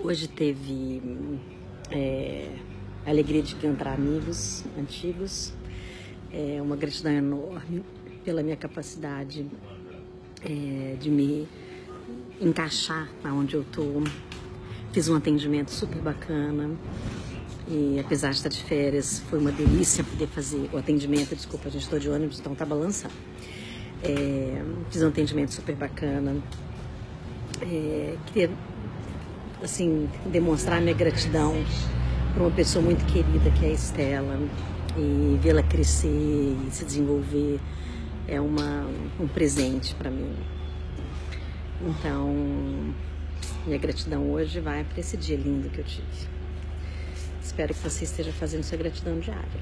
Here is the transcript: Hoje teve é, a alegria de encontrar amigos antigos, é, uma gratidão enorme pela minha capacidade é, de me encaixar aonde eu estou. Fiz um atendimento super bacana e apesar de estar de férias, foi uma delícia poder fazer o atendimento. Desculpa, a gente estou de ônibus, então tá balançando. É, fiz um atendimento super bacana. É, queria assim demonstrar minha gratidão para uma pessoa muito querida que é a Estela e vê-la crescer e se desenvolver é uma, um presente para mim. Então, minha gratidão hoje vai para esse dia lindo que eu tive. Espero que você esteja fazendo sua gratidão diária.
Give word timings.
Hoje 0.00 0.28
teve 0.28 1.02
é, 1.90 2.48
a 3.04 3.10
alegria 3.10 3.42
de 3.42 3.54
encontrar 3.54 3.94
amigos 3.94 4.64
antigos, 4.78 5.52
é, 6.32 6.60
uma 6.62 6.74
gratidão 6.74 7.12
enorme 7.12 7.84
pela 8.24 8.42
minha 8.42 8.56
capacidade 8.56 9.46
é, 10.42 10.96
de 10.98 11.10
me 11.10 11.46
encaixar 12.40 13.10
aonde 13.22 13.56
eu 13.56 13.60
estou. 13.60 14.02
Fiz 14.92 15.08
um 15.10 15.16
atendimento 15.16 15.70
super 15.70 16.00
bacana 16.00 16.70
e 17.68 18.00
apesar 18.00 18.30
de 18.30 18.36
estar 18.36 18.48
de 18.48 18.62
férias, 18.62 19.18
foi 19.28 19.38
uma 19.38 19.52
delícia 19.52 20.02
poder 20.02 20.28
fazer 20.28 20.70
o 20.72 20.78
atendimento. 20.78 21.36
Desculpa, 21.36 21.68
a 21.68 21.70
gente 21.70 21.82
estou 21.82 21.98
de 21.98 22.08
ônibus, 22.08 22.40
então 22.40 22.54
tá 22.54 22.64
balançando. 22.64 23.14
É, 24.02 24.62
fiz 24.90 25.02
um 25.02 25.08
atendimento 25.08 25.52
super 25.52 25.74
bacana. 25.74 26.36
É, 27.60 28.16
queria 28.26 28.50
assim 29.64 30.08
demonstrar 30.26 30.80
minha 30.80 30.94
gratidão 30.94 31.54
para 32.32 32.42
uma 32.42 32.50
pessoa 32.50 32.84
muito 32.84 33.04
querida 33.06 33.50
que 33.50 33.64
é 33.64 33.68
a 33.68 33.72
Estela 33.72 34.38
e 34.96 35.38
vê-la 35.40 35.62
crescer 35.62 36.08
e 36.08 36.68
se 36.70 36.84
desenvolver 36.84 37.58
é 38.28 38.40
uma, 38.40 38.86
um 39.18 39.26
presente 39.26 39.94
para 39.94 40.10
mim. 40.10 40.34
Então, 41.82 42.94
minha 43.66 43.78
gratidão 43.78 44.30
hoje 44.30 44.60
vai 44.60 44.84
para 44.84 45.00
esse 45.00 45.16
dia 45.16 45.36
lindo 45.36 45.68
que 45.68 45.78
eu 45.78 45.84
tive. 45.84 46.34
Espero 47.42 47.74
que 47.74 47.80
você 47.80 48.04
esteja 48.04 48.32
fazendo 48.32 48.62
sua 48.62 48.78
gratidão 48.78 49.18
diária. 49.18 49.60